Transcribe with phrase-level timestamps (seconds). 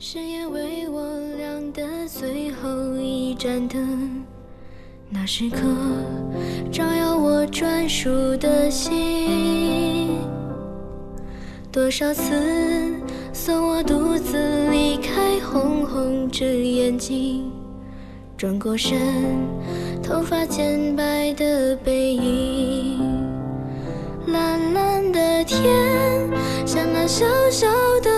[0.00, 1.02] 深夜为我
[1.36, 4.24] 亮的最后一盏灯，
[5.10, 5.58] 那时刻
[6.70, 10.20] 照耀我专属的心。
[11.72, 12.32] 多少次
[13.32, 14.38] 送我独自
[14.70, 17.50] 离开，红红着眼睛，
[18.36, 18.96] 转过身，
[20.00, 23.00] 头发渐白的背影。
[24.28, 25.60] 蓝蓝的天，
[26.64, 27.66] 像那小小
[28.00, 28.10] 的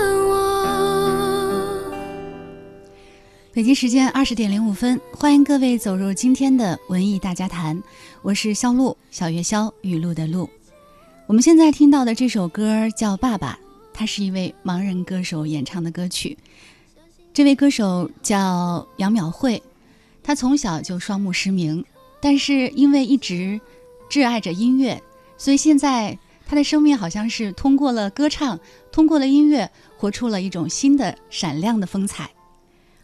[3.52, 7.82] 北京时间二十点零五分，欢迎各位走入今天的文艺大家谈，
[8.22, 10.48] 我是肖璐，小月肖雨露的露。
[11.26, 13.58] 我们现在听到的这首歌叫《爸爸》，
[13.92, 16.38] 它是一位盲人歌手演唱的歌曲。
[17.34, 19.60] 这位歌手叫杨淼慧，
[20.22, 21.84] 她从小就双目失明，
[22.22, 23.60] 但是因为一直
[24.08, 25.02] 挚爱着音乐，
[25.36, 28.60] 所以现在她的生命好像是通过了歌唱，
[28.92, 32.30] 通过了音乐，活出了一种新的闪亮的风采。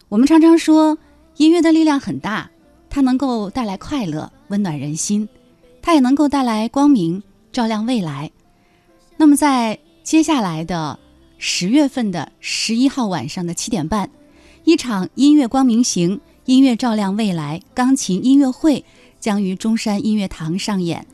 [0.09, 0.97] 我们常常说，
[1.35, 2.49] 音乐的力量很大，
[2.89, 5.27] 它能够带来快乐，温暖人心；
[5.81, 8.31] 它也能够带来光明，照亮未来。
[9.17, 10.97] 那么，在接下来的
[11.37, 14.09] 十月份的十一号晚上的七点半，
[14.63, 18.85] 一场音乐光明行、音乐照亮未来钢琴音乐会
[19.19, 21.05] 将于中山音乐堂上演。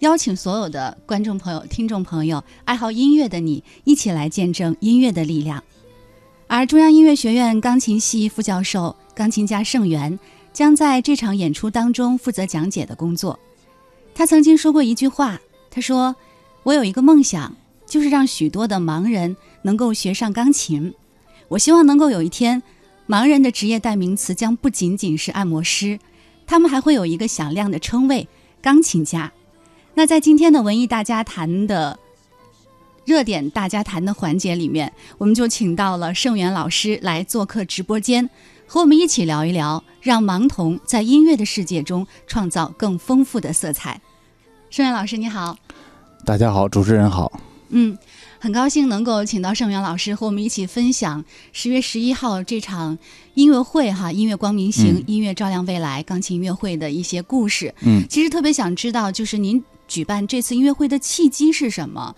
[0.00, 5.62] 邀请所有的观众朋友、听众朋友、爱好音乐的你，一起来见证音乐的力量。
[6.50, 10.18] 而中央音乐学院钢琴系副教授、钢琴家盛元
[10.50, 13.38] 将在这场演出当中负责讲解的工作。
[14.14, 15.38] 他曾经说过一句话
[15.70, 16.16] ：“他说，
[16.62, 17.54] 我有一个梦想，
[17.84, 20.94] 就是让许多的盲人能够学上钢琴。
[21.48, 22.62] 我希望能够有一天，
[23.06, 25.98] 盲人的职业代名词将不仅仅是按摩师，
[26.46, 28.26] 他们还会有一个响亮的称谓——
[28.62, 29.30] 钢琴家。”
[29.92, 31.98] 那在今天的文艺大家谈的。
[33.08, 38.28] 热点大家谈的环节里面，我们就请到了盛元老师来做客直播间，
[38.66, 43.98] 和我们一起聊一聊，让盲童在音乐的世界中创造更丰富的色彩。
[44.68, 45.56] 盛元老师，你好。
[46.26, 47.40] 大家好，主持人好。
[47.70, 47.96] 嗯，
[48.38, 52.98] 很高兴能够请到盛元老师和我们一起分享十月十一号这场
[53.32, 57.74] 音乐会哈，音乐光明行，音乐照亮未来钢琴音乐会的一些故事。
[57.80, 62.14] 嗯，其实特别想知道，就是您举办这次音乐会的契机是什么？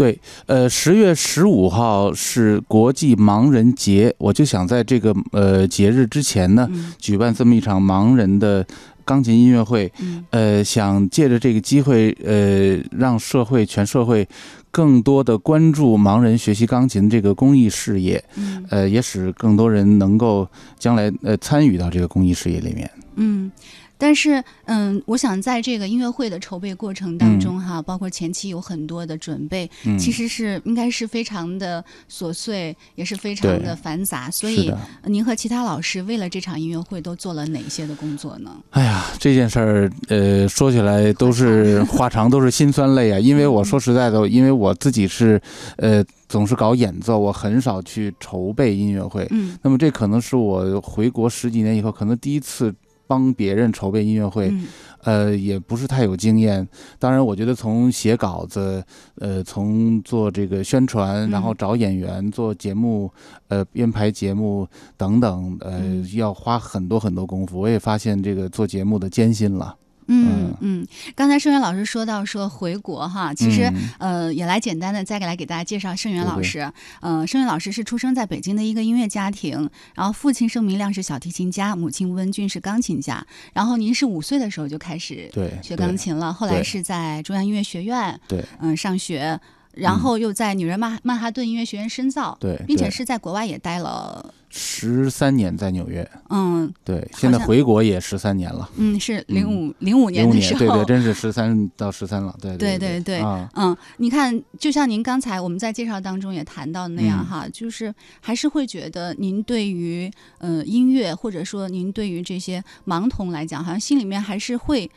[0.00, 6.66] 对，呃，十月十五号是国际盲人节，我就想在这个呃节日之前呢，
[6.96, 8.66] 举办这么一场盲人的
[9.04, 9.92] 钢琴音乐会，
[10.30, 14.26] 呃，想借着这个机会，呃，让社会全社会
[14.70, 18.24] 更多的关注盲人学习钢琴这个公益事业，
[18.70, 22.90] 呃，也使更多人能够将来呃参与到这个公益事业里面。
[23.16, 23.52] 嗯。
[24.00, 34.30] 但是，嗯，我想在这个音乐会的筹备过程当中，哈，包括前期有很多的准备，其实是应该是非常的琐碎，也是非常的繁杂。
[34.30, 34.72] 所以，
[35.04, 38.50] 您和其他老师为了这场音乐会都做了哪些的工作呢？
[38.70, 43.18] 哎呀，这件事儿，呃，说起来都是 话长，都是心酸泪啊。
[43.20, 45.38] 因为我说实在的，因为我自己是，
[45.76, 49.26] 呃，总是搞演奏，我很少去筹备音乐会。
[49.30, 52.74] 嗯，那么这可能是我回国十几年以后，可能第一次。
[53.10, 54.54] 帮别人筹备音乐会，
[55.02, 56.68] 呃，也不是太有经验。
[56.96, 58.80] 当然，我觉得从写稿子，
[59.16, 63.12] 呃，从做这个宣传，然后找演员做节目，
[63.48, 64.64] 呃，编排节目
[64.96, 67.58] 等等，呃，要花很多很多功夫。
[67.58, 69.74] 我也发现这个做节目的艰辛了。
[70.12, 76.70] 嗯嗯，刚才盛元老师说到说回国哈，其实呃也来简单的再给来给大家介绍盛元老师。
[77.00, 83.24] 呃，盛元老师是出生在北京的一个音乐家庭，然后父亲盛明亮是小提琴家，母亲吴文君是钢琴家。
[83.52, 85.30] 然后您是五岁的时候就开始
[85.62, 89.40] 学钢琴了，后来是在中央音乐学院对嗯上学。
[89.72, 96.08] 然后又在纽约曼曼哈顿音乐学院深造，对，并且是在国外也待了十三年，在纽约。
[96.28, 98.68] 嗯，对，现在回国也十三年了。
[98.76, 102.36] 嗯，是零五零五年的时候，对对，真是十三到十三了。
[102.40, 103.22] 对对对对，
[103.54, 114.90] 嗯，你看，就像您刚才我们在介绍当中也谈到的那样哈，就是还是会觉得您对于呃音乐或者说您对于这些盲童来讲，好像心里面还是会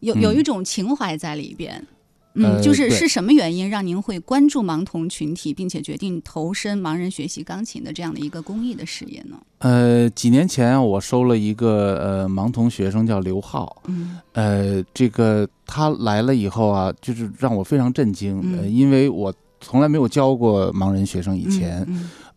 [0.00, 1.86] 有有一种情怀在里边。
[2.34, 9.36] 嗯，就是是什么原因让您会关注盲童群体，并且决定投身盲人学习钢琴的这样的一个公益的事业呢？
[9.58, 13.82] 呃，几年前我收了一个呃盲童学生，叫刘浩。
[13.86, 21.86] 嗯，呃，这个他来了以后啊，就是让我非常震惊，呃因为我从来没有教过盲人学生以前。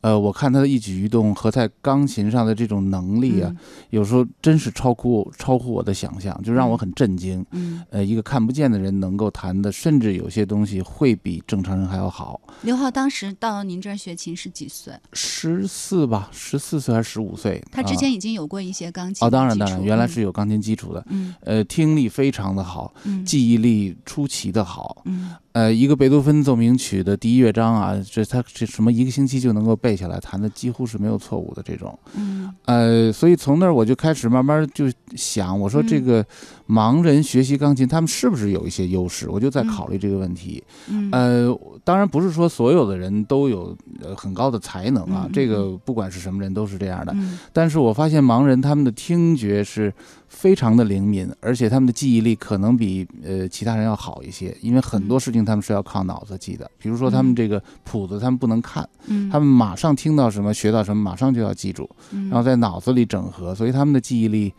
[0.03, 3.57] 呃，我看他的一举一动和在钢琴上的这种能力啊，嗯
[3.89, 7.43] 有时候真是超乎超乎我的想象，就让我很震惊。
[7.51, 12.41] 嗯，呃，一个看不见的人能够弹的，甚至有些东西会比正常人还要好。
[12.63, 14.93] 刘浩当时到您这儿学琴是几岁？
[15.13, 17.63] 十四吧，十四岁还是十五岁？
[17.71, 21.05] 他之啊前已经有过一些钢琴哦，当然当然，原来是有钢琴基础的。
[21.09, 25.01] 嗯呃，听力非常的好，嗯记忆力出奇的好。
[25.05, 31.97] 嗯呃，一个贝多芬奏鸣曲的第一乐章啊，这他这什么一个星期就能够背下来，弹的几乎是没有错误的这种。
[32.15, 34.85] 嗯呃，所以从那儿我就开始慢慢就
[35.15, 36.25] 想，我说这嗯个
[36.67, 39.29] 盲人学习钢琴，他们是不是有一些优势？
[39.29, 40.63] 我就在嗯考虑这个问题。
[40.89, 47.13] 嗯呃，当然不是说所有的人都有呃很高的才能啊嗯，这嗯个不管是什么人都是这样的。
[47.15, 49.93] 嗯但是我发现盲人他们的听觉是
[50.33, 56.69] 非常的灵敏，而且他们的记忆力可能比呃其他人要好一些，因为很多事情他们是要靠脑子记的。
[56.77, 64.53] 比如说他们嗯这个谱子他们不能看，嗯，他们马上听到什么学到什么，马上就要记住，嗯然后在脑子里整合，所以他们的记忆力。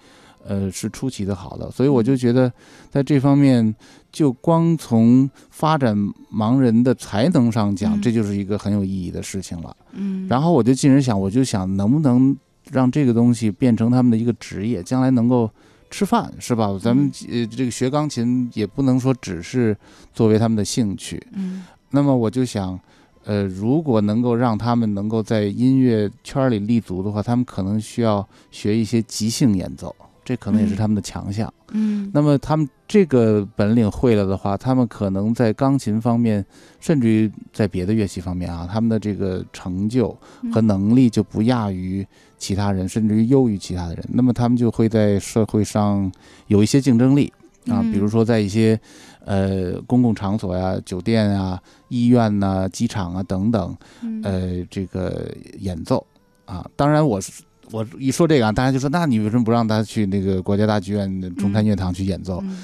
[0.46, 2.52] 呃，是出奇的好的，所以我就觉得，
[2.90, 3.74] 在这方面，
[4.12, 5.96] 就光从发展
[6.30, 9.74] 盲人的才能上讲，嗯这就是一个很有意义的事情了。
[9.92, 12.36] 嗯，然后我就进而想，我就想能不能
[12.70, 15.50] 让这个东西变成他们的一个职业，将来能够
[15.90, 16.76] 吃饭，是吧？
[16.80, 19.76] 咱们呃这个学钢琴也不能说只是
[20.12, 21.24] 作为他们的兴趣。
[21.32, 22.78] 嗯那么我就想，
[23.24, 31.52] 呃，如果能够让他们能够在音乐圈里立足的话，他们可能需要学一些即兴演奏，这可能也是嗯他们的强项。
[31.72, 36.44] 嗯那么他们这个本领会了的话，他们可能在钢琴方面，
[36.80, 40.08] 甚至于在别的乐器方面啊，他们的这个成就
[40.52, 42.06] 和嗯能力就不亚于
[42.38, 44.04] 其他人，甚至于优于其他的人。
[44.12, 46.10] 那么他们就会在社会上
[46.46, 47.32] 有一些竞争力
[47.66, 48.78] 啊，嗯比如说在一些
[49.24, 55.28] 呃公共场所呀、酒店啊、医院呐、机场啊等等，嗯呃，这个
[55.58, 56.06] 演奏
[56.44, 56.64] 啊。
[56.76, 62.40] 当然，我是我一说这个啊，大家就说，那你为什么不让他去那个国家大剧院的中山乐堂去演奏？
[62.42, 62.56] 嗯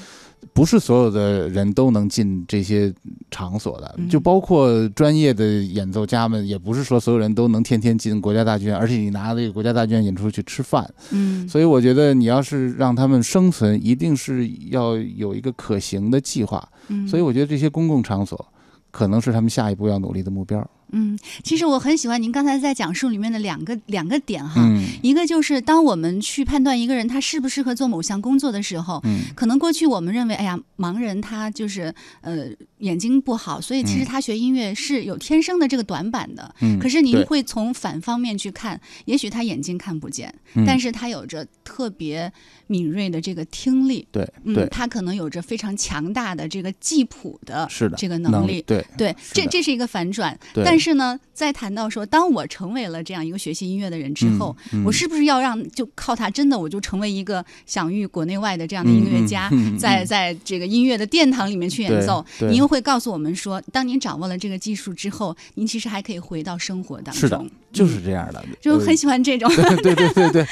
[0.53, 2.91] 不是所有的人都能进这些
[3.29, 10.91] 场所的，嗯就包括专业的演奏家们，也不是说所有人都能天天进国家大剧院，而且你拿这个国家大剧院演出去吃饭。
[11.11, 16.67] 嗯，所以我觉得你要是让他们生存，一定是要有一个可行的计划。
[16.87, 18.43] 嗯所以我觉得这些公共场所
[18.89, 20.67] 可能是他们下一步要努力的目标。
[20.91, 24.85] 嗯，其实我很喜欢您刚才在讲述里面的两个两个点哈，嗯。
[25.01, 29.21] 一个就是当我们去判断一个人他适不适合做某项工作的时候，嗯。
[29.35, 32.47] 可能过去我们认为，哎呀，盲人他就是呃
[32.79, 34.05] 眼睛不好，所以其实嗯。
[34.05, 36.53] 他学音乐是有天生的这个短板的。
[36.61, 40.65] 嗯，可是您会从反方面去看，也许他眼睛看不见，嗯。
[40.65, 42.31] 但是他有着特别
[42.67, 48.61] 敏锐的这个听力，对嗯，他可能有着非常强大的这个记谱的是的这个能力。
[48.63, 50.37] 对对，这这是一个反转。
[50.53, 59.49] 但是呢，在谈到说，当我成为了这样一个学习音乐的人之后，嗯我是不是要让就靠他真的我就成为一个享誉国内外的这样的音乐家，
[59.79, 62.25] 在在这个音乐的殿堂里面去演奏？
[62.41, 67.21] 您又会告诉我们说，当您掌握了这个技术之后，您其实还可以回到生活当中。
[67.21, 68.03] 是的就是嗯。
[68.03, 69.49] 这样的，就呃很喜欢这种。
[69.55, 70.45] 对对对 对，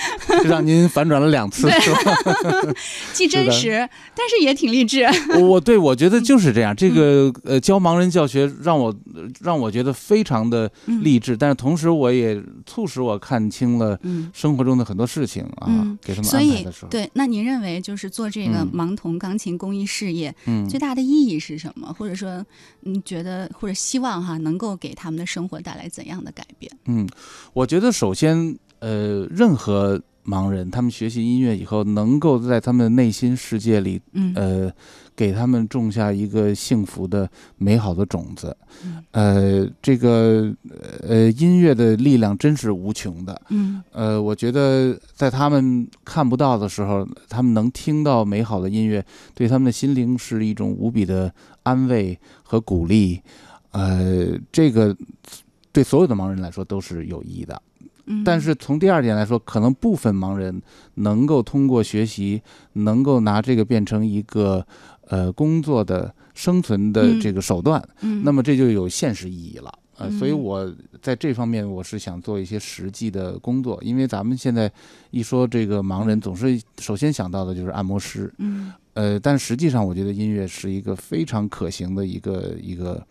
[0.46, 1.80] 让您反转了两次，对。
[1.80, 2.74] 是吧？
[3.14, 5.06] 既真是实，但是也挺励志。
[5.34, 8.96] 我我对我嗯觉得就是这样，这个呃教盲人教学让我
[9.42, 14.30] 让我觉得非常的嗯励志，但是同时我也促使我看清了嗯。
[14.34, 21.94] 生活中的很多事情啊嗯，给他们所以安排的时候，对，那您认为就是做这个嗯盲童钢琴公益事业，嗯最大的意义是什么？
[21.98, 22.46] 或者说，
[22.82, 26.72] 你觉得或者希望哈能够给他们的生活带来怎样的改变？
[26.86, 27.08] 嗯，
[27.54, 34.74] 我觉得首先呃，任何盲人他们学习音乐以后，能够在他们的内心世界里嗯呃，
[35.20, 38.56] 给他们种下一个幸福的、美好的种子。
[38.86, 40.50] 嗯呃，这个
[41.06, 43.42] 呃，音乐的力量真是无穷的。
[43.50, 51.30] 嗯呃，我觉得在他们看不到的时候，他们能听到美好的音乐，对他们的心灵是一种无比的
[51.64, 53.22] 安慰和鼓励。
[53.72, 54.96] 呃，这个
[55.74, 57.62] 对所有的盲人来说都是有益的。
[58.12, 60.60] 嗯，但是从第二点来说，可能部分盲人
[60.96, 62.42] 能够通过学习，
[62.74, 64.66] 能够拿这个变成一个
[65.10, 67.20] 呃工作的生存的嗯。
[67.20, 69.72] 这个手段，嗯，那么这就有现实意义了。
[69.98, 74.72] 呃，所以嗯我在这方面我是想做一些实际的工作，因为咱们现在
[75.12, 78.72] 一说这个盲人，总是首先想到的就是按摩师，嗯。
[78.94, 83.06] 呃，但实际上我觉得音乐是一个非常可行的一个一个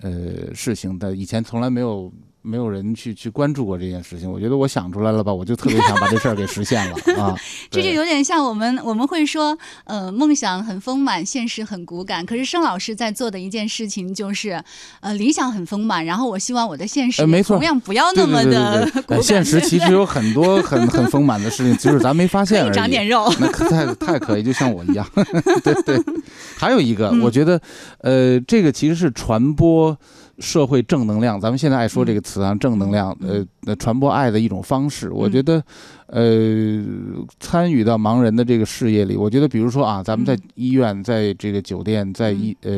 [0.00, 2.10] 呃事情，但以前从来没有
[2.46, 4.30] 没有人去去关注过这件事情。
[4.30, 7.34] 我觉得我想出来了吧，我就特别想把这事儿给实现了 啊。
[7.70, 12.24] 这就有点像我们我们会说，呃，梦想很丰满，现实很骨感。
[12.26, 14.62] 可是盛老师在做的一件事情就是，
[15.00, 22.74] 呃，理想很丰满，然后我希望我的现实呃没错同样不要那么的 骨感，呃现实其实有很多很很丰满的事情，只是咱没发现 而已。
[22.74, 23.32] 长点肉。
[23.40, 25.06] 那可太太可以，就像我一样。
[25.62, 25.98] 对对，
[26.58, 27.58] 还有一个，嗯我觉得，
[28.02, 29.96] 呃，这个其实是传播
[30.38, 31.40] 社会正能量。
[31.40, 35.10] 咱们现在爱说这个词啊，正能量，呃传播爱的一种方式。
[35.10, 35.62] 我觉得，
[36.06, 36.84] 呃，
[37.40, 42.72] 参与到盲人的这个事业里，我觉得，比如说啊，咱们在嗯医院，在这个酒店，在医，呃，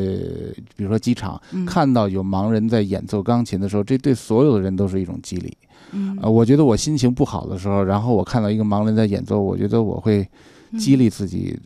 [0.77, 5.57] 比如说机场，嗯看到有盲人在演奏钢琴的时候，这对所有的人都是一种激励。
[5.93, 10.27] 嗯呃，我觉得我心情不好的时候，然后我看到一个盲人在演奏，我觉得我会
[10.79, 11.57] 激励自己，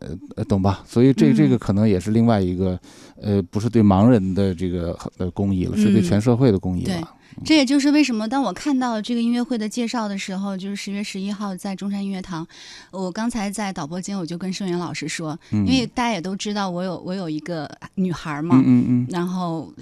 [0.00, 0.84] 呃呃，懂吧？
[0.86, 2.78] 所以这嗯这个可能也是另外一个，
[3.20, 7.14] 呃，不是对盲人的这个呃公益了，是对嗯全社会的公益对了。
[7.44, 12.46] 这也就是为什么当我看到这个音乐会的介绍的时候，就是十月十一号在中山音乐堂，
[12.90, 19.72] 我刚才在导播间我就跟盛元老师说，嗯，因为大家也都知道我有我有一个女孩嘛，嗯嗯嗯然后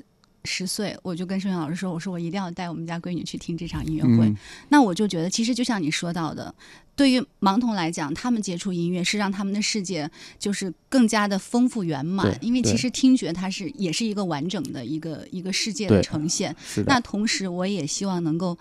[0.45, 4.29] 十岁，我就跟盛元老师说，我说我一定要带我们家闺女去听这场音乐会。
[4.29, 4.37] 嗯
[4.69, 6.55] 那我就觉得，其实就像你说到的，
[6.97, 16.57] 对于盲童来讲，他们接触音乐是让他们的世界就是更加的丰富圆满因为其实听觉它是也是一个完整的一个一个世界的呈现。
[16.87, 18.59] 那同时，我也希望能够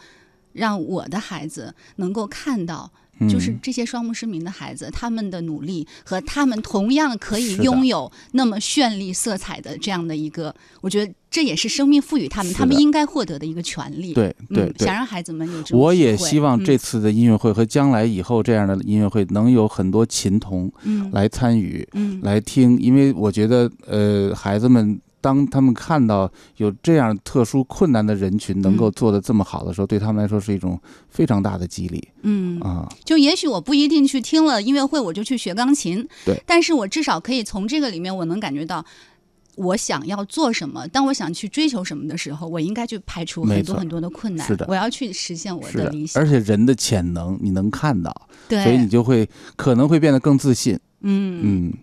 [0.51, 2.91] 让我的孩子能够看到。
[3.19, 3.29] 嗯。
[3.29, 14.13] 就是这些双目失明的孩子，他们的努力和他们同样可以拥有那么绚丽色彩的这样的一个，我觉得这也是生命赋予他们，他们应该获得的一个权利。
[14.13, 14.35] 对。
[14.49, 14.95] 对嗯，想。
[14.95, 16.63] 让孩子们有这种我也希望嗯。
[16.63, 21.09] 这次的音乐会和将来以后这样的音乐会能有很多琴童嗯。
[21.11, 22.19] 来参与，嗯。
[22.23, 30.79] 来听，因为我觉得，呃，孩子们当他们看到有这样特殊困难的人群能够嗯做得这么好的时候，对他们来说是一种
[31.09, 32.87] 非常大的激励嗯，啊。
[33.03, 38.85] 就也许我不一定去听了音乐会我就去学钢琴，对，但是我至少可以从这个里面我能感觉到。
[39.57, 40.85] 我想要做什么？
[40.89, 44.45] 当我想去追求什么的时候，我应该去排除很多很多的困难。
[44.45, 46.21] 是的我要去实现我的理，想。
[46.21, 48.13] 而且人的潜能你能看到，
[48.49, 50.77] 对，所以你就会可能会变得更自信。
[51.03, 51.73] 嗯嗯，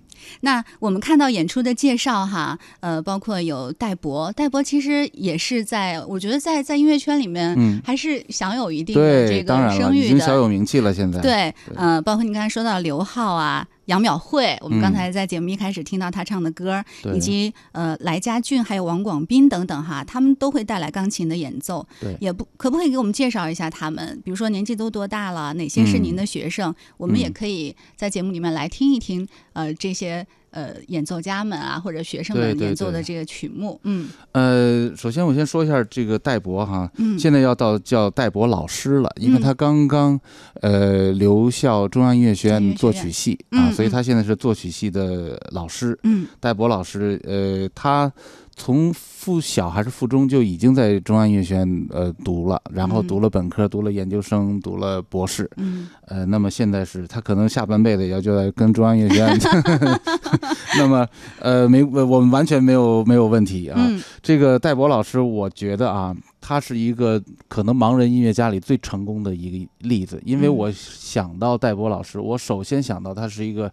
[0.40, 10.06] 那我们看到演出的介绍哈，呃，包括有戴博，戴博其实也是在，我觉得在在音乐圈里面，嗯还是享有一定的这个，声誉的。
[10.06, 10.92] 已经小有名气了。
[10.92, 21.86] 现在，对，对呃，包括你刚才说到刘浩啊、杨淼慧，我们刚嗯才在节目一开始听到她唱的歌，对以及呃来家俊还有王广斌等等哈，他们都会带来钢琴的演奏。
[22.00, 24.18] 对也不可不可以给我们介绍一下他们？
[24.24, 26.74] 比如说年纪都多大了，哪些是您的学生？
[26.96, 33.78] 我们也嗯可以在节目里面来听一听，呃，这些呃演奏家们啊或者学生们演奏的这个曲目。
[33.82, 34.08] 嗯。
[34.32, 39.42] 呃，首先我先说一下这个戴博哈，嗯，现在要到叫戴博老师了，因为嗯。
[39.42, 40.18] 他刚刚
[40.60, 45.98] 呃留校中央音乐学院作曲系啊，所以他现在是作曲系的老师。
[46.04, 46.26] 嗯。
[46.38, 48.10] 戴博老师，呃，他
[48.54, 55.48] 从附小还是附中就已经在中央音乐学院呃读了，然后嗯读了本科，读了研究生，读了博士。
[55.56, 59.38] 嗯呃，那么现在是他可能下半辈子也要就在跟中央音乐学院
[60.76, 61.06] 那么
[61.40, 63.76] 呃没我们完全没有没有问题啊。
[63.78, 73.72] 嗯这个戴博老师，我觉得啊，他是一个可能盲人音乐家里最成功的一个例子，因为嗯我想到戴博老师，我首先想到他是一个。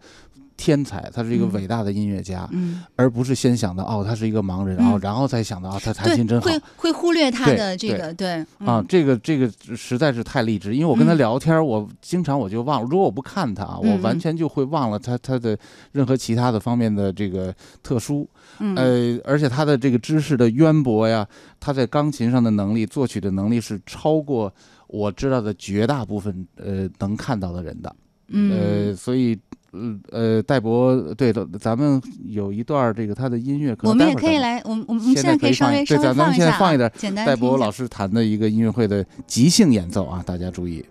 [0.60, 1.54] 天才，他是一个嗯。
[1.54, 4.92] 伟大的音乐家，嗯，而不是先想到哦，他是一个盲人，嗯。
[4.92, 6.48] 哦，然后才想到啊，他弹琴真，好。
[6.50, 8.34] 会会忽略他对的这个对。
[8.34, 8.86] 啊嗯。
[8.90, 11.18] 这个这个实在是太励志，因为我跟他嗯。
[11.18, 15.58] 聊天，我经常我就忘了，如果我不看他啊，我完全就会忘了他他的
[15.94, 18.28] 任何其他的方面的这个特殊。
[18.60, 18.76] 嗯。
[18.76, 21.26] 呃，而且他的这个知识的渊博呀，
[21.60, 24.54] 他在钢琴上的能力、作曲的能力是超过
[24.88, 27.96] 我知道的绝大部分呃能看到的人的。
[28.28, 28.90] 嗯。
[28.90, 29.38] 呃，所以
[29.72, 40.84] 呃呃，戴博对的，咱们有一段这个他的音乐，可我们也可以来，我们我们现现在可以放稍微稍微一对咱咱们现在放一点简单戴博老师弹的一个音乐会的即兴演奏啊，大家注意。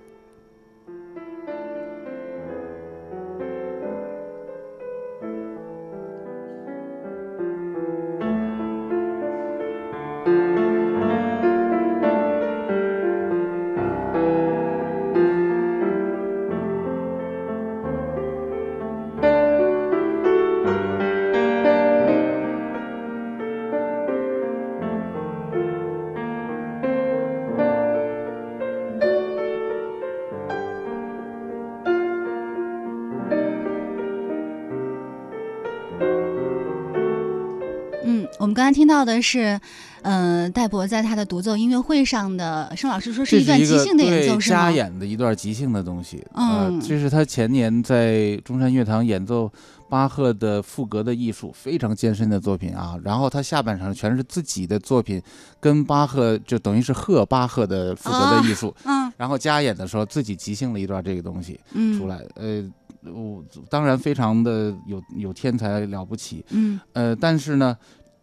[10.24, 10.57] 嗯，
[38.88, 39.60] 到的是，
[40.02, 44.56] 呃，戴博在他的独奏音乐会上的，盛老师说是一段即兴的演奏，是吗？
[44.56, 46.26] 加演的一段即兴的东西。
[46.34, 49.52] 嗯，这是他前年在中山乐堂演奏
[49.88, 52.96] 巴赫的赋格的艺术，非常艰深的作品啊。
[53.04, 55.22] 然后他下半场全是自己的作品，
[55.60, 58.74] 跟巴赫就等于是贺巴赫的赋格的艺术。
[58.84, 61.60] 嗯，然后加演的时候自己即兴了一段这个东西
[61.98, 62.24] 出来。
[62.34, 62.64] 呃，
[63.12, 66.44] 我当然非常的有有天才了不起。
[66.50, 67.76] 嗯，呃，但是呢。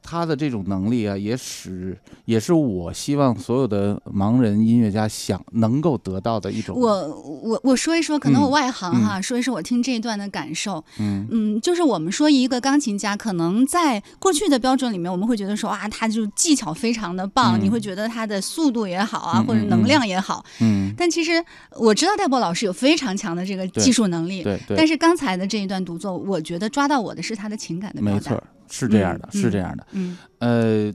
[0.07, 6.79] 他的这种能力啊，也使也是我希望所有的盲人音乐家想能够得到的一种。
[6.79, 7.07] 我
[7.41, 10.83] 我我说一说，可能我外行哈，说一说我听这一段的感受。
[10.99, 20.45] 嗯嗯，就是我们说一个钢琴家，可能在过去的标准里面，我们会觉得说啊，他就技巧非常的棒，你会觉得他的速度也好啊，或者能量也好。
[20.61, 20.93] 嗯。
[20.95, 21.43] 但其实
[21.79, 24.43] 我知道戴博老师有非常强的这个技术能力。
[24.43, 24.77] 对对。
[24.77, 28.15] 但是刚才的这一段独奏，我觉得抓到我的是他的情感的表达。
[28.15, 28.43] 没错。
[28.69, 30.93] 是这样的，是这样的，嗯，呃。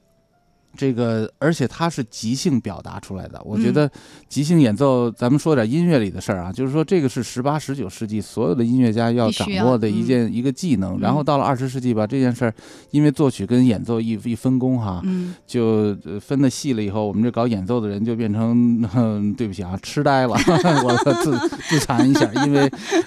[0.81, 3.39] 这个，而且它是即兴表达出来的。
[3.45, 3.91] 我觉得
[4.31, 10.99] 即兴演奏，咱们说点音乐里的事儿啊，就是说这个是十八、十九世纪所有的音乐家要掌握的一件一个技能。
[10.99, 12.55] 然后到了二十世纪吧，这件事儿
[12.93, 15.03] 因为作曲跟演奏一一分工哈，
[15.47, 18.83] 就分的细了以后，我们这搞演奏的人就变成，
[19.37, 20.35] 对不起啊，痴呆了。
[20.83, 22.61] 我自自残一下，因为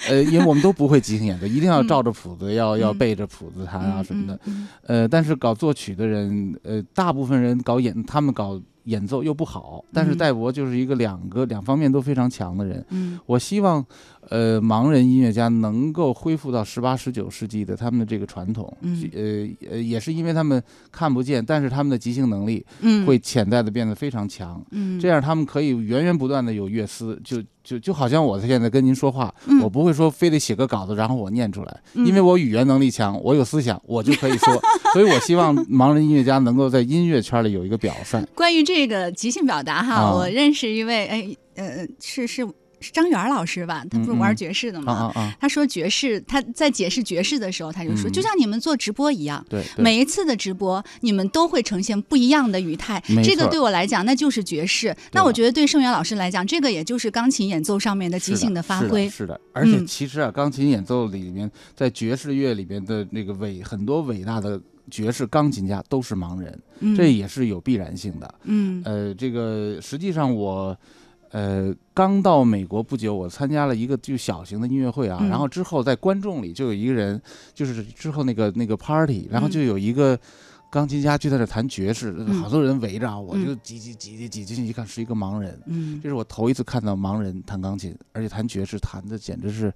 [0.08, 4.39] 呃，因为我们都不会即兴演奏，一定要照着谱子，要要背着谱子弹啊什么的。
[4.86, 7.60] 呃，但是搞作曲的人，呃，大部分人。
[7.63, 12.86] 搞演，他们搞演奏又不好，但是戴博就是一个两个两方面都非常强的人。
[12.89, 13.84] 嗯，我希望，
[14.30, 18.75] 呃，盲人音乐家能够恢复到十八、十九世纪的他们的这个传统。
[18.82, 20.62] 嗯，呃呃，也是因为他们
[20.92, 22.65] 看不见，但是他们的即兴能力，
[23.06, 24.63] 会潜在的变得非常强。
[24.72, 27.42] 嗯，这样他们可以源源不断的有乐思，就。
[27.63, 34.62] 就就好像我现在跟您说话，我不会说非得写个稿子然后我念出来，因为我语言能力强，我有思想，我就可以说。
[34.92, 38.22] 所以我希望盲人音乐家能够在音乐圈里有一个表率。
[38.36, 42.46] 关于这个即兴表达哈，我认识一位，哎，呃，是是。
[42.84, 43.84] 是张元老师吧？
[43.90, 45.12] 他不是玩爵士的吗？
[45.40, 53.02] 他说爵士，他在解释爵士的时候，他就说，就像你们做直播一样，对，每一次的直播，你们都会呈现不一样的语态。
[53.24, 54.96] 这个对我来讲，那就是爵士。
[55.13, 59.08] 那我觉得对盛元老师来讲，这个也就是钢琴演奏上面的即兴的发挥。
[59.10, 66.60] 是的，而且其实啊，钢琴演奏里面，在爵士乐里面的那个伟很多伟大的爵士钢琴家都是盲人，
[66.98, 68.36] 这也是有必然性的。
[68.43, 70.78] 嗯，呃，这个实际上我。
[71.34, 77.19] 呃，刚到美国不久，我参加了一个就小型的音乐会啊，然后之后在观众里就有一个人，
[77.56, 80.15] 就是之后那个那个 party，然后就有一个
[80.69, 89.74] 钢琴家就在那弹爵士，好多人围着，我就挤挤挤挤挤进去一看，是一个盲人，嗯，这是我头一次看到盲人弹钢琴，而且弹爵士弹的简直是，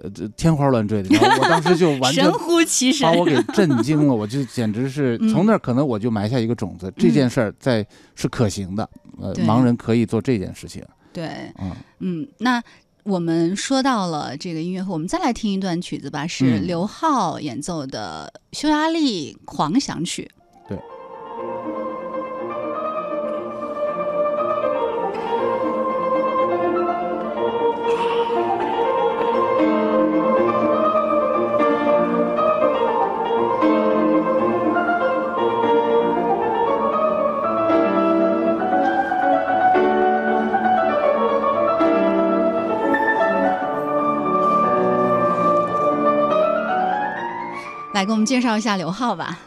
[0.00, 10.84] 呃，天花乱坠的，然后我当时就完全神乎其神，把我给震惊了，我就简直是 从那儿可能我就埋下一个种子，这件事儿在是可行的，呃，盲人可以做这件事情。
[11.12, 12.62] 对，嗯嗯，那
[13.02, 20.30] 我们说到了这个音乐会，我们再来听一段曲子吧，是刘浩演奏的《匈牙利狂想曲》。
[48.00, 49.38] 来给我们介绍一下刘浩吧。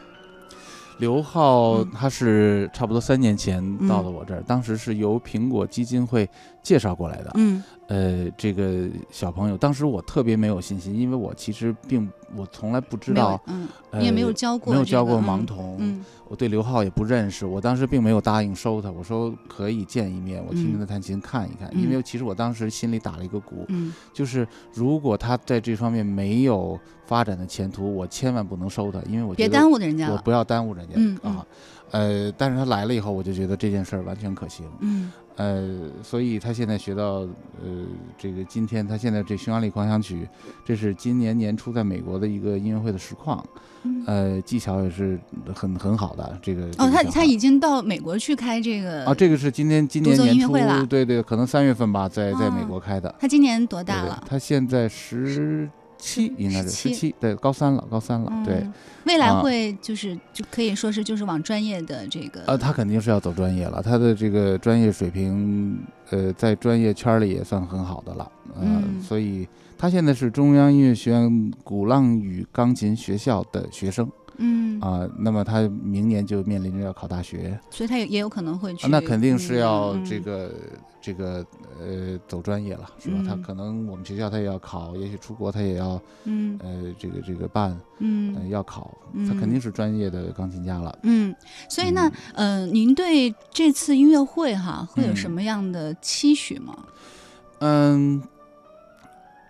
[0.99, 6.29] 刘浩他是差不多三年前到了我这儿，当时是由苹果基金会
[6.61, 7.31] 介绍过来的。
[7.33, 16.02] 嗯，呃，这个小朋友，当时我特别没有信心，因为我其实并我从来不知道，嗯，你也没有教过，没有教过盲童，嗯，
[16.33, 26.79] 我对刘浩也不认识，我当时并没有答应收他，我说可以见一面，我听听他弹琴看一看，因为其实我当时心里打了一个鼓，嗯，就是如果他在这方面没有。
[27.05, 31.45] 发展的前途，我千万不能收他，因为我别耽误人家我不要耽误人家啊。
[31.91, 34.65] 呃，但是他来了以后，我就觉得这件事儿完全可行。
[34.79, 37.03] 嗯，呃，所以他现在学到，
[37.61, 37.85] 呃，
[38.17, 40.27] 这个今天他现在这匈牙利狂想曲，
[40.65, 43.43] 这是今年年初在美国的一个音乐会的实况，
[44.05, 45.19] 呃，技巧也是
[45.55, 46.39] 很很好的。
[46.41, 50.53] 这个哦，他他已经到美国去开这个啊，这个是今年今年年初，
[50.85, 53.13] 对对，可能三月份吧，在在美国开的。
[53.19, 54.23] 他今年多大了？
[54.27, 55.69] 他现在十。
[56.03, 58.67] 七应该是十七，对，高三了，高三了，对，
[59.05, 74.09] 未来会就是就可以说是就是往专业的这个，呃，他肯定是要走专业了，他的这个专业水平，呃，在专业圈里也算很好的了，嗯，所以他现在是中央音乐学院鼓浪屿钢琴学校的学生，
[74.83, 78.87] 嗯，啊，那么他明年就面临着要考大学，所以他也也有可能会去。
[78.87, 80.51] 那肯定是要嗯这个
[81.01, 81.45] 这个
[81.79, 83.17] 呃走专业了，是吧？
[83.25, 88.95] 他嗯可能我们学校他也要考，也许出国他也要嗯呃这个这个办，呃嗯要考，
[89.27, 90.97] 他肯定是专业的钢琴家了。
[91.03, 91.33] 嗯，
[91.69, 96.77] 所以那呃，您对这次音乐会哈会有嗯什么样的期许吗？
[97.59, 98.21] 嗯，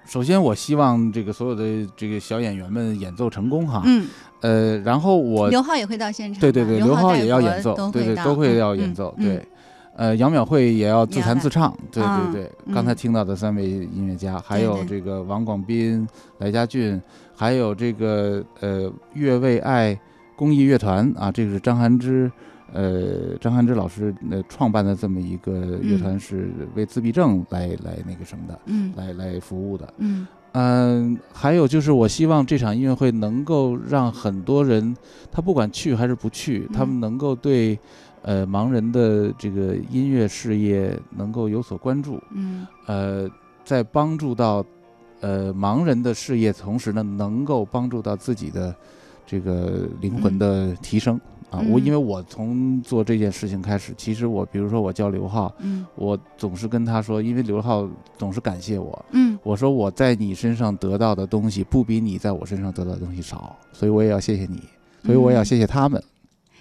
[0.05, 3.81] 首先我希望这个所有的这个小演员们演奏成功哈。
[3.85, 4.07] 嗯，
[4.43, 9.47] 呃，然后我刘浩也会到现场，对对对，刘刘浩也要演奏，对对，都会要演奏，嗯对。
[9.95, 12.51] 呃，杨淼慧也要自弹自唱，对啊对对。
[12.65, 16.07] 嗯刚才听到的三位音乐家，还有这个王广斌、
[16.39, 16.99] 来家俊，
[17.35, 19.95] 还有这个呃乐为爱
[20.35, 22.31] 公益乐团啊，这个是张涵之，
[22.73, 29.93] 呃张涵之老师呃创办的这么一个乐团，是为自闭症来来那个什么的，嗯来来服务的。
[29.99, 34.95] 嗯嗯，还有就是，我希望这场音乐会能够让很多人，
[35.31, 36.99] 他不管去还是不去，他们嗯。
[36.99, 37.77] 能够对，
[38.21, 42.67] 呃，盲人的这个音乐事业能够有所关注，嗯。
[42.85, 43.27] 呃，
[43.65, 44.63] 在帮助到，
[45.21, 48.75] 呃，盲人的事业，同时呢，能够帮助到自己的
[49.25, 51.19] 这个灵魂的提升。
[51.53, 55.85] 啊，我嗯因为我从做这件事情开始，其实我比如说我叫刘浩，嗯。
[55.95, 57.87] 我总是跟他说，因为刘浩
[58.17, 59.37] 总是感谢我，嗯。
[59.43, 64.61] 我说我在你身上得到的东西不比你在我身上得到的东西少，所以我也要谢谢你，
[65.03, 66.03] 所以我也要谢谢他们。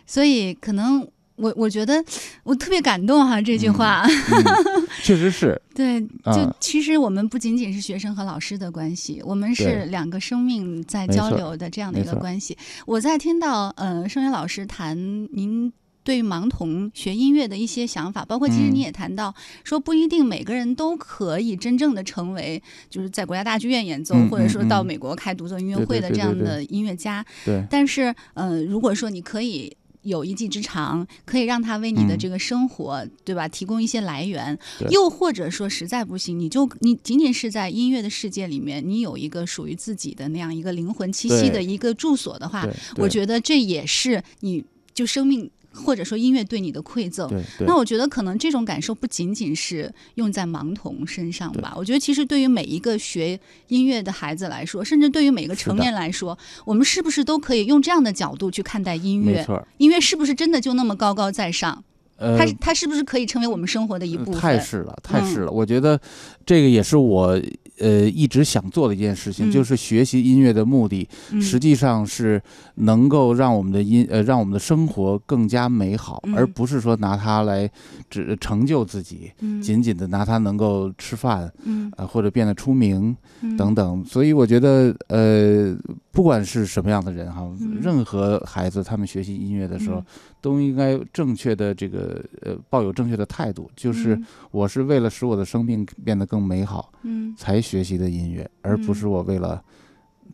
[0.04, 1.06] 所以可能
[1.42, 2.02] 我我觉得
[2.44, 12.56] 我特别感动哈这句话，嗯，确实是，对，啊就其实我们不仅仅是学生和老师的关系，我们是两个生命在交流的这样的一个关系。
[12.86, 14.96] 我在听到呃声乐老师谈
[15.32, 15.72] 您。
[16.04, 27.24] 对盲童学音乐的一些想法，包括其实嗯你也谈到、说，不一定每个人都可以真正的成为，就是在国家大剧院演奏，嗯或者说到美国开独奏音乐会的这样的音乐家。
[27.44, 29.72] 对，但是，呃，如果说你可以
[30.02, 34.58] 有一技之长，可以让他为你的嗯这个生活，对吧，提供一些来源，
[34.90, 47.30] 又或者说实在不行，你就你仅仅是在音乐的世界里面，你有一个属于自己的那样一个灵魂栖息的一个住所的话，我觉得这也是你就生命或者说音乐对你的馈赠。
[47.60, 59.46] 那我觉得可能这种感受不仅仅是用在盲童身上吧，我觉得其实对于每一个学音乐的孩子来说，甚至对于每个成年来说，我们是不是都可以用这样的角度去看待音乐？
[59.78, 61.84] 音乐是不是真的就那么高高在上？
[62.18, 64.40] 呃它，它是不是可以成为我们生活的一部分？
[64.40, 65.50] 太是了，太嗯是了。
[65.50, 66.00] 我觉得
[66.46, 67.40] 这个也是我
[67.82, 69.52] 呃一直想做的一件事情，嗯。
[69.52, 71.42] 就是学习音乐的目的，嗯。
[71.42, 72.40] 实际上是
[72.76, 76.34] 能够让我们的音呃让我们的生活更加美好，嗯。
[76.36, 77.68] 而不是说拿它来
[78.08, 79.60] 只成就自己，嗯。
[79.60, 81.52] 仅仅的拿它能够吃饭
[81.96, 83.56] 呃或者变得出名嗯。
[83.56, 84.04] 等等。
[84.04, 85.76] 所以我觉得呃
[86.12, 87.78] 不管是什么样的人哈，嗯。
[87.82, 89.96] 任何孩子他们学习音乐的时候。
[89.98, 90.04] 嗯。
[90.42, 94.26] 都应该正确的这个呃抱有正确的态度，就是嗯。
[94.50, 99.64] 我是为了使我的生命变得更美好嗯，才学习的音乐，而不是我为了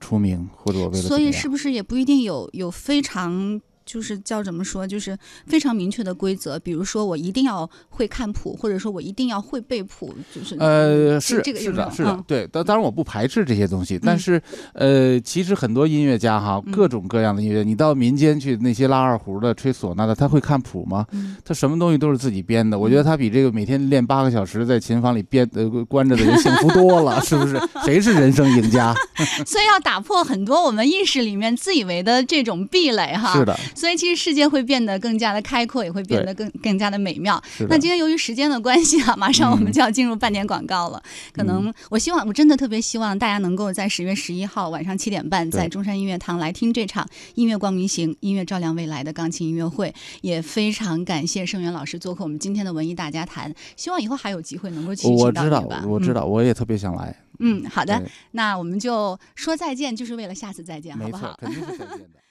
[0.00, 6.58] 出名或者我为了所以是不是也不一定有有非常就是叫怎么说，就是非常明确的规则？
[6.58, 12.46] 比如说我一定要会看谱，或者说我一定要会背谱，就是呃，是这个是的，是的嗯，对。
[12.48, 14.40] 当当然我不排斥这些东西，但是
[14.74, 21.06] 呃，其实很多音乐家哈，嗯各种各样的音乐，你到民间去，那些拉二胡的、吹唢呐的，他会看谱吗？
[21.12, 22.78] 嗯他什么东西都是自己编的。
[22.78, 27.58] 我觉得他比这个每天练八个小时在琴房里编呃关着的人幸福多了，是不是？
[27.84, 28.94] 谁是人生赢家？
[29.46, 33.32] 所以要打破很多我们意识里面自以为的这种壁垒哈。
[33.32, 37.40] 是的，所以其实世界会变得更加的开阔，也会变得更更加的美妙。
[37.58, 37.66] 的。
[37.70, 41.00] 那今天由于时间的关系啊，马上我们嗯就要进入半点广告了。
[41.32, 49.94] 可能我希望，我真的特别希望大家能够在十月十一号晚上七点半，在中山音乐堂来听这场音乐光明行、音乐照亮未来的钢琴音乐会。
[50.22, 57.14] 也非常感谢盛元老师做客我们今天的文艺大家谈，希望以后还有机会能够去我知道我知道，我也特别想来。
[57.38, 57.62] 嗯。
[57.62, 62.27] 嗯，好的，那我们就说再见，就是为了下次再见，好不好？，肯定是再见的。